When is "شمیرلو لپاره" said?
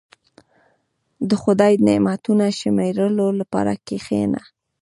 2.59-3.73